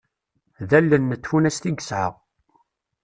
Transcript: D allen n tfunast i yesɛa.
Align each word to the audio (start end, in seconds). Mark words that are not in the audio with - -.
D 0.69 0.71
allen 0.79 1.03
n 1.17 1.19
tfunast 1.23 1.63
i 1.69 1.71
yesɛa. 1.73 2.07